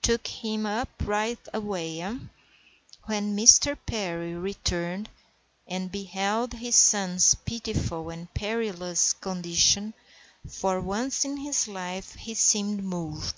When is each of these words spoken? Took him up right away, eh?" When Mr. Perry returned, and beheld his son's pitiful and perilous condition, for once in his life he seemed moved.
Took 0.00 0.26
him 0.26 0.64
up 0.64 0.88
right 1.04 1.38
away, 1.52 2.00
eh?" 2.00 2.16
When 3.04 3.36
Mr. 3.36 3.76
Perry 3.84 4.32
returned, 4.32 5.10
and 5.66 5.92
beheld 5.92 6.54
his 6.54 6.76
son's 6.76 7.34
pitiful 7.34 8.08
and 8.08 8.32
perilous 8.32 9.12
condition, 9.12 9.92
for 10.48 10.80
once 10.80 11.26
in 11.26 11.36
his 11.36 11.68
life 11.68 12.14
he 12.14 12.32
seemed 12.32 12.82
moved. 12.82 13.34